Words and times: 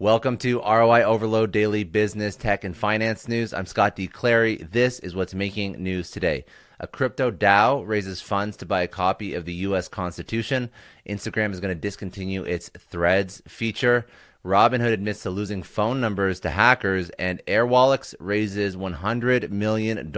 Welcome 0.00 0.36
to 0.38 0.60
ROI 0.60 1.02
Overload 1.02 1.50
Daily 1.50 1.82
Business, 1.82 2.36
Tech, 2.36 2.62
and 2.62 2.76
Finance 2.76 3.26
News. 3.26 3.52
I'm 3.52 3.66
Scott 3.66 3.96
D. 3.96 4.06
Clary. 4.06 4.54
This 4.58 5.00
is 5.00 5.16
what's 5.16 5.34
making 5.34 5.82
news 5.82 6.12
today. 6.12 6.44
A 6.78 6.86
crypto 6.86 7.32
DAO 7.32 7.84
raises 7.84 8.22
funds 8.22 8.56
to 8.58 8.64
buy 8.64 8.82
a 8.82 8.86
copy 8.86 9.34
of 9.34 9.44
the 9.44 9.54
U.S. 9.54 9.88
Constitution. 9.88 10.70
Instagram 11.08 11.50
is 11.50 11.58
going 11.58 11.74
to 11.74 11.80
discontinue 11.80 12.44
its 12.44 12.68
Threads 12.78 13.42
feature. 13.48 14.06
Robinhood 14.44 14.92
admits 14.92 15.24
to 15.24 15.30
losing 15.30 15.64
phone 15.64 16.00
numbers 16.00 16.38
to 16.40 16.50
hackers, 16.50 17.10
and 17.18 17.44
Airwallex 17.46 18.14
raises 18.20 18.76
$100 18.76 19.50
million. 19.50 20.14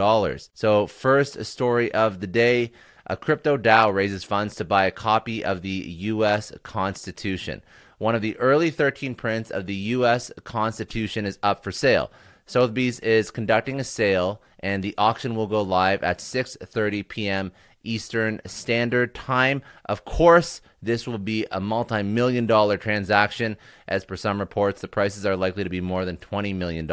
So, 0.53 0.87
first 0.89 1.43
story 1.47 1.91
of 1.95 2.21
the 2.21 2.27
day 2.27 2.73
a 3.07 3.17
crypto 3.17 3.57
DAO 3.57 3.95
raises 3.95 4.25
funds 4.25 4.57
to 4.57 4.65
buy 4.67 4.85
a 4.85 4.91
copy 4.91 5.43
of 5.43 5.63
the 5.63 5.71
U.S. 5.71 6.53
Constitution. 6.63 7.63
One 8.01 8.15
of 8.15 8.23
the 8.23 8.39
early 8.39 8.71
13 8.71 9.15
prints 9.15 9.51
of 9.51 9.67
the 9.67 9.75
U.S. 9.75 10.33
Constitution 10.43 11.27
is 11.27 11.39
up 11.43 11.63
for 11.63 11.71
sale. 11.71 12.11
Sotheby's 12.47 12.99
is 13.01 13.31
conducting 13.31 13.79
a 13.79 13.85
sale, 13.85 14.41
and 14.61 14.83
the 14.83 14.95
auction 14.97 15.35
will 15.37 15.47
go 15.47 15.61
live 15.61 16.03
at 16.03 16.17
6:30 16.19 17.07
p.m. 17.07 17.53
Eastern 17.85 18.41
Standard 18.47 19.15
Time. 19.15 19.61
Of 19.85 20.07
course, 20.07 20.63
this 20.83 21.07
will 21.07 21.19
be 21.19 21.47
a 21.51 21.61
multi 21.61 22.03
million 22.03 22.47
dollar 22.47 22.77
transaction. 22.77 23.57
As 23.87 24.05
per 24.05 24.17
some 24.17 24.41
reports, 24.41 24.81
the 24.81 24.89
prices 24.89 25.27
are 25.27 25.37
likely 25.37 25.65
to 25.65 25.71
be 25.71 25.81
more 25.81 26.05
than 26.05 26.17
$20 26.17 26.55
million. 26.55 26.89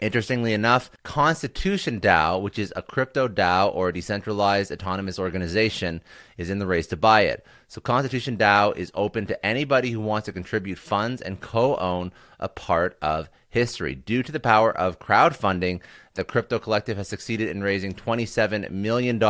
Interestingly 0.00 0.52
enough, 0.52 0.90
Constitution 1.02 2.00
DAO, 2.00 2.40
which 2.40 2.58
is 2.58 2.72
a 2.76 2.82
crypto 2.82 3.26
DAO 3.28 3.74
or 3.74 3.90
decentralized 3.90 4.70
autonomous 4.70 5.18
organization, 5.18 6.02
is 6.36 6.50
in 6.50 6.58
the 6.58 6.66
race 6.66 6.86
to 6.88 6.96
buy 6.96 7.22
it. 7.22 7.46
So, 7.66 7.80
Constitution 7.80 8.36
DAO 8.36 8.76
is 8.76 8.92
open 8.94 9.26
to 9.26 9.46
anybody 9.46 9.90
who 9.90 10.00
wants 10.00 10.26
to 10.26 10.32
contribute 10.32 10.78
funds 10.78 11.22
and 11.22 11.40
co 11.40 11.76
own 11.76 12.12
a 12.38 12.48
part 12.48 12.96
of 13.00 13.30
history. 13.48 13.94
Due 13.94 14.22
to 14.22 14.32
the 14.32 14.40
power 14.40 14.76
of 14.76 14.98
crowdfunding, 14.98 15.80
the 16.14 16.24
Crypto 16.24 16.58
Collective 16.58 16.96
has 16.96 17.08
succeeded 17.08 17.48
in 17.48 17.62
raising 17.62 17.94
$27 17.94 18.70
million 18.70 19.22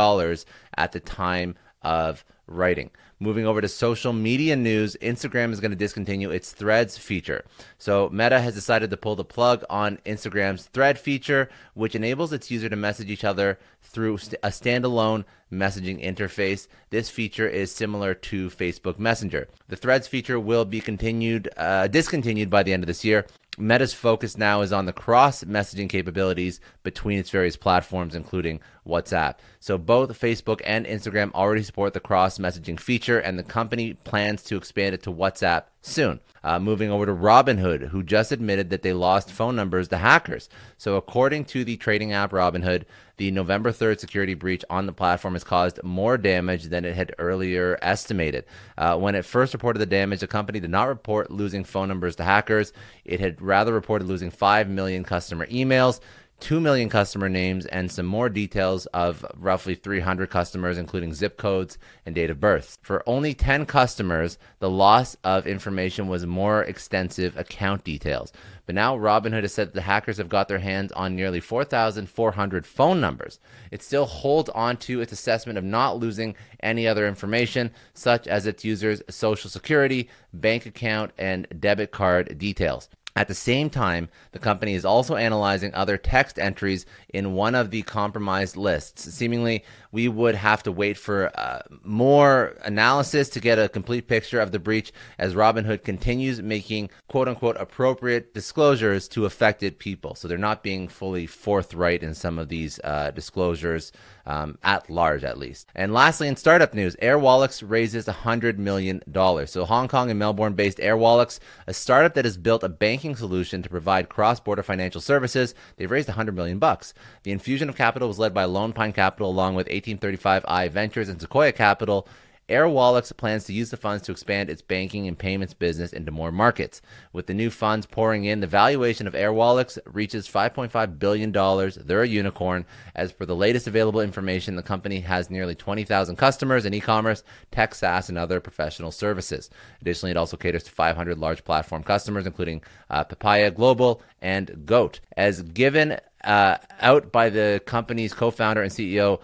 at 0.77 0.91
the 0.91 0.99
time 0.99 1.55
of 1.85 2.25
writing. 2.47 2.91
Moving 3.19 3.47
over 3.47 3.61
to 3.61 3.69
social 3.69 4.11
media 4.11 4.57
news, 4.57 4.97
Instagram 5.01 5.53
is 5.53 5.61
going 5.61 5.71
to 5.71 5.77
discontinue 5.77 6.31
its 6.31 6.51
Threads 6.51 6.97
feature. 6.97 7.45
So, 7.77 8.09
Meta 8.09 8.41
has 8.41 8.53
decided 8.53 8.89
to 8.89 8.97
pull 8.97 9.15
the 9.15 9.23
plug 9.23 9.63
on 9.69 9.99
Instagram's 10.05 10.65
Thread 10.65 10.99
feature, 10.99 11.49
which 11.75 11.95
enables 11.95 12.33
its 12.33 12.51
user 12.51 12.67
to 12.67 12.75
message 12.75 13.09
each 13.09 13.23
other 13.23 13.57
through 13.81 14.15
a 14.15 14.49
standalone 14.49 15.23
messaging 15.51 16.03
interface. 16.03 16.67
This 16.89 17.09
feature 17.09 17.47
is 17.47 17.73
similar 17.73 18.13
to 18.15 18.49
Facebook 18.49 18.99
Messenger. 18.99 19.47
The 19.69 19.77
Threads 19.77 20.07
feature 20.07 20.39
will 20.39 20.65
be 20.65 20.81
continued, 20.81 21.47
uh, 21.55 21.87
discontinued 21.87 22.49
by 22.49 22.63
the 22.63 22.73
end 22.73 22.83
of 22.83 22.87
this 22.87 23.05
year. 23.05 23.25
Meta's 23.57 23.93
focus 23.93 24.37
now 24.37 24.59
is 24.59 24.73
on 24.73 24.85
the 24.85 24.91
cross 24.91 25.45
messaging 25.45 25.87
capabilities 25.87 26.59
between 26.83 27.17
its 27.17 27.29
various 27.29 27.55
platforms, 27.55 28.13
including 28.13 28.59
WhatsApp. 28.87 29.35
So 29.59 29.77
both 29.77 30.19
Facebook 30.19 30.61
and 30.63 30.85
Instagram 30.85 31.31
already 31.33 31.63
support 31.63 31.93
the 31.93 31.99
cross 31.99 32.37
messaging 32.37 32.79
feature, 32.79 33.19
and 33.19 33.37
the 33.37 33.43
company 33.43 33.93
plans 33.93 34.43
to 34.43 34.57
expand 34.57 34.93
it 34.93 35.03
to 35.03 35.11
WhatsApp 35.11 35.63
soon. 35.81 36.19
Uh, 36.43 36.59
moving 36.59 36.91
over 36.91 37.07
to 37.07 37.11
Robinhood, 37.11 37.87
who 37.89 38.03
just 38.03 38.31
admitted 38.31 38.69
that 38.69 38.83
they 38.83 38.93
lost 38.93 39.31
phone 39.31 39.55
numbers 39.55 39.87
to 39.87 39.97
hackers. 39.97 40.47
So, 40.77 40.95
according 40.95 41.45
to 41.45 41.63
the 41.63 41.75
trading 41.77 42.13
app 42.13 42.31
Robinhood, 42.31 42.83
the 43.17 43.31
November 43.31 43.71
3rd 43.71 43.99
security 43.99 44.35
breach 44.35 44.63
on 44.69 44.85
the 44.85 44.93
platform 44.93 45.33
has 45.33 45.43
caused 45.43 45.81
more 45.83 46.17
damage 46.17 46.65
than 46.65 46.85
it 46.85 46.95
had 46.95 47.15
earlier 47.17 47.79
estimated. 47.81 48.45
Uh, 48.77 48.97
when 48.97 49.15
it 49.15 49.25
first 49.25 49.53
reported 49.53 49.79
the 49.79 49.85
damage, 49.85 50.19
the 50.19 50.27
company 50.27 50.59
did 50.59 50.69
not 50.69 50.87
report 50.87 51.31
losing 51.31 51.63
phone 51.63 51.87
numbers 51.87 52.15
to 52.17 52.23
hackers. 52.23 52.73
It 53.05 53.19
had 53.19 53.41
rather 53.41 53.73
reported 53.73 54.07
losing 54.07 54.29
5 54.29 54.69
million 54.69 55.03
customer 55.03 55.47
emails. 55.47 55.99
2 56.41 56.59
million 56.59 56.89
customer 56.89 57.29
names 57.29 57.65
and 57.65 57.91
some 57.91 58.05
more 58.05 58.29
details 58.29 58.85
of 58.87 59.25
roughly 59.35 59.73
300 59.73 60.29
customers, 60.29 60.77
including 60.77 61.13
zip 61.13 61.37
codes 61.37 61.77
and 62.05 62.13
date 62.13 62.29
of 62.29 62.39
birth. 62.39 62.77
For 62.81 63.01
only 63.07 63.33
10 63.33 63.65
customers, 63.65 64.37
the 64.59 64.69
loss 64.69 65.15
of 65.23 65.47
information 65.47 66.07
was 66.07 66.25
more 66.25 66.63
extensive 66.63 67.37
account 67.37 67.83
details. 67.83 68.33
But 68.65 68.75
now 68.75 68.97
Robinhood 68.97 69.43
has 69.43 69.53
said 69.53 69.73
the 69.73 69.81
hackers 69.81 70.17
have 70.17 70.29
got 70.29 70.47
their 70.47 70.59
hands 70.59 70.91
on 70.91 71.15
nearly 71.15 71.39
4,400 71.39 72.65
phone 72.65 72.99
numbers. 72.99 73.39
It 73.71 73.81
still 73.81 74.05
holds 74.05 74.49
on 74.49 74.77
to 74.77 75.01
its 75.01 75.13
assessment 75.13 75.57
of 75.57 75.63
not 75.63 75.99
losing 75.99 76.35
any 76.61 76.87
other 76.87 77.07
information, 77.07 77.71
such 77.93 78.27
as 78.27 78.45
its 78.45 78.65
users' 78.65 79.01
social 79.09 79.49
security, 79.49 80.09
bank 80.33 80.65
account, 80.65 81.11
and 81.17 81.47
debit 81.59 81.91
card 81.91 82.37
details. 82.37 82.89
At 83.17 83.29
the 83.29 83.33
same 83.33 83.69
time, 83.69 84.09
the 84.33 84.39
company 84.39 84.73
is 84.73 84.83
also 84.83 85.15
analyzing 85.15 85.73
other 85.73 85.97
text 85.97 86.37
entries 86.37 86.85
in 87.07 87.33
one 87.33 87.55
of 87.55 87.71
the 87.71 87.81
compromised 87.83 88.57
lists. 88.57 89.13
Seemingly, 89.13 89.63
we 89.93 90.09
would 90.09 90.35
have 90.35 90.63
to 90.63 90.71
wait 90.73 90.97
for 90.97 91.31
uh, 91.39 91.61
more 91.81 92.57
analysis 92.65 93.29
to 93.29 93.39
get 93.39 93.57
a 93.57 93.69
complete 93.69 94.09
picture 94.09 94.41
of 94.41 94.51
the 94.51 94.59
breach 94.59 94.91
as 95.17 95.33
Robinhood 95.33 95.85
continues 95.85 96.41
making 96.41 96.89
quote 97.07 97.29
unquote 97.29 97.55
appropriate 97.57 98.33
disclosures 98.33 99.07
to 99.07 99.23
affected 99.23 99.79
people. 99.79 100.15
So 100.15 100.27
they're 100.27 100.37
not 100.37 100.61
being 100.61 100.89
fully 100.89 101.25
forthright 101.25 102.03
in 102.03 102.15
some 102.15 102.37
of 102.37 102.49
these 102.49 102.81
uh, 102.83 103.11
disclosures 103.11 103.93
um, 104.25 104.57
at 104.63 104.89
large, 104.89 105.23
at 105.23 105.37
least. 105.37 105.69
And 105.75 105.93
lastly, 105.93 106.27
in 106.27 106.35
startup 106.35 106.73
news, 106.73 106.95
Airwallex 107.01 107.63
raises 107.67 108.05
$100 108.05 108.57
million. 108.57 109.01
So 109.47 109.65
Hong 109.65 109.87
Kong 109.87 110.09
and 110.09 110.19
Melbourne 110.19 110.53
based 110.53 110.79
Airwallex, 110.79 111.39
a 111.67 111.73
startup 111.73 112.13
that 112.15 112.25
has 112.25 112.37
built 112.37 112.63
a 112.63 112.69
banking 112.69 113.15
solution 113.15 113.61
to 113.61 113.69
provide 113.69 114.09
cross 114.09 114.39
border 114.39 114.63
financial 114.63 115.01
services, 115.01 115.53
they've 115.77 115.91
raised 115.91 116.07
100 116.07 116.35
million 116.35 116.59
bucks. 116.59 116.93
The 117.23 117.31
infusion 117.31 117.69
of 117.69 117.75
capital 117.75 118.07
was 118.07 118.19
led 118.19 118.33
by 118.33 118.45
Lone 118.45 118.73
Pine 118.73 118.93
Capital 118.93 119.29
along 119.29 119.55
with 119.55 119.67
1835i 119.67 120.69
Ventures 120.71 121.09
and 121.09 121.21
Sequoia 121.21 121.51
Capital. 121.51 122.07
Airwallex 122.47 123.15
plans 123.17 123.45
to 123.45 123.53
use 123.53 123.71
the 123.71 123.77
funds 123.77 124.03
to 124.03 124.11
expand 124.11 124.49
its 124.49 124.61
banking 124.61 125.07
and 125.07 125.17
payments 125.17 125.55
business 125.55 125.91
into 125.91 126.11
more 126.11 126.31
markets. 126.31 126.79
With 127.11 127.25
the 127.25 127.33
new 127.33 127.49
funds 127.49 127.87
pouring 127.87 128.25
in, 128.25 128.39
the 128.39 128.47
valuation 128.47 129.07
of 129.07 129.13
Airwallex 129.13 129.79
reaches 129.85 130.27
$5.5 130.27 130.99
billion. 130.99 131.31
They're 131.31 132.03
a 132.03 132.07
unicorn. 132.07 132.65
As 132.93 133.11
per 133.11 133.25
the 133.25 133.35
latest 133.35 133.65
available 133.65 133.99
information, 133.99 134.55
the 134.55 134.63
company 134.63 134.99
has 134.99 135.31
nearly 135.31 135.55
20,000 135.55 136.15
customers 136.17 136.65
in 136.65 136.73
e 136.75 136.79
commerce, 136.79 137.23
tech, 137.49 137.73
SaaS, 137.73 138.09
and 138.09 138.17
other 138.17 138.39
professional 138.39 138.91
services. 138.91 139.49
Additionally, 139.81 140.11
it 140.11 140.17
also 140.17 140.37
caters 140.37 140.63
to 140.65 140.71
500 140.71 141.17
large 141.17 141.43
platform 141.43 141.81
customers, 141.81 142.27
including 142.27 142.61
uh, 142.91 143.03
Papaya 143.03 143.49
Global 143.49 144.03
and 144.21 144.65
Goat. 144.65 144.99
As 145.17 145.41
given 145.41 145.99
uh, 146.25 146.57
out 146.81 147.11
by 147.11 147.29
the 147.29 147.61
company's 147.65 148.13
co-founder 148.13 148.61
and 148.61 148.71
CEO 148.71 149.19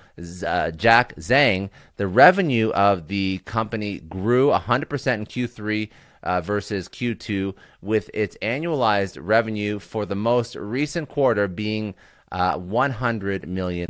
uh, 0.45 0.71
Jack 0.71 1.15
Zhang, 1.15 1.69
the 1.97 2.07
revenue 2.07 2.69
of 2.71 3.07
the 3.07 3.39
company 3.45 3.99
grew 3.99 4.49
100% 4.49 5.13
in 5.13 5.25
Q3 5.25 5.89
uh, 6.23 6.41
versus 6.41 6.87
Q2, 6.87 7.55
with 7.81 8.09
its 8.13 8.37
annualized 8.41 9.17
revenue 9.19 9.79
for 9.79 10.05
the 10.05 10.15
most 10.15 10.55
recent 10.55 11.09
quarter 11.09 11.47
being 11.47 11.95
uh, 12.31 12.57
$100 12.57 13.47
million. 13.47 13.89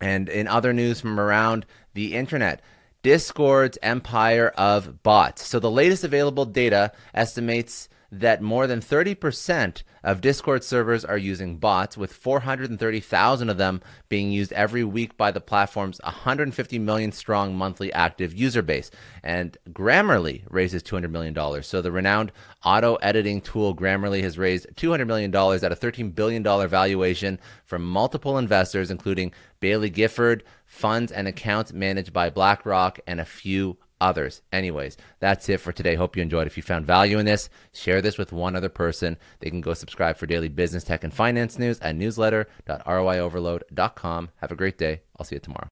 And 0.00 0.28
in 0.28 0.48
other 0.48 0.72
news 0.72 1.00
from 1.00 1.20
around 1.20 1.64
the 1.94 2.14
internet, 2.14 2.60
Discord's 3.02 3.78
empire 3.82 4.48
of 4.56 5.02
bots. 5.04 5.46
So 5.46 5.60
the 5.60 5.70
latest 5.70 6.02
available 6.02 6.44
data 6.44 6.92
estimates 7.14 7.88
that 8.10 8.42
more 8.42 8.66
than 8.66 8.80
30% 8.80 9.82
of 10.04 10.20
Discord 10.20 10.62
servers 10.62 11.04
are 11.04 11.18
using 11.18 11.56
bots, 11.56 11.96
with 11.96 12.12
430,000 12.12 13.50
of 13.50 13.58
them 13.58 13.80
being 14.08 14.30
used 14.30 14.52
every 14.52 14.84
week 14.84 15.16
by 15.16 15.32
the 15.32 15.40
platform's 15.40 16.00
150 16.04 16.78
million 16.78 17.10
strong 17.10 17.56
monthly 17.56 17.92
active 17.92 18.32
user 18.32 18.62
base. 18.62 18.90
And 19.24 19.58
Grammarly 19.70 20.44
raises 20.48 20.84
$200 20.84 21.10
million. 21.10 21.62
So 21.62 21.82
the 21.82 21.90
renowned 21.90 22.30
auto 22.64 22.94
editing 22.96 23.40
tool 23.40 23.74
Grammarly 23.74 24.22
has 24.22 24.38
raised 24.38 24.68
$200 24.76 25.06
million 25.06 25.34
at 25.34 25.72
a 25.72 25.76
$13 25.76 26.14
billion 26.14 26.42
valuation 26.42 27.40
from 27.64 27.84
multiple 27.84 28.38
investors, 28.38 28.92
including 28.92 29.32
Baillie 29.60 29.92
Gifford, 29.92 30.44
funds 30.66 31.10
and 31.10 31.26
accounts 31.26 31.72
managed 31.72 32.12
by 32.12 32.30
BlackRock, 32.30 33.00
and 33.06 33.20
a 33.20 33.24
few 33.24 33.78
others. 34.00 34.42
Anyways, 34.52 34.96
that's 35.20 35.48
it 35.48 35.60
for 35.60 35.72
today. 35.72 35.94
Hope 35.94 36.16
you 36.16 36.22
enjoyed. 36.22 36.46
If 36.46 36.56
you 36.56 36.62
found 36.62 36.86
value 36.86 37.18
in 37.18 37.26
this, 37.26 37.50
share 37.72 38.00
this 38.02 38.18
with 38.18 38.32
one 38.32 38.56
other 38.56 38.68
person. 38.68 39.16
They 39.40 39.50
can 39.50 39.60
go 39.60 39.74
subscribe 39.74 40.16
for 40.16 40.26
daily 40.26 40.48
business, 40.48 40.84
tech, 40.84 41.02
and 41.04 41.12
finance 41.12 41.58
news 41.58 41.80
at 41.80 41.96
newsletter.roioverload.com. 41.96 44.30
Have 44.36 44.52
a 44.52 44.56
great 44.56 44.78
day. 44.78 45.02
I'll 45.18 45.24
see 45.24 45.36
you 45.36 45.40
tomorrow. 45.40 45.64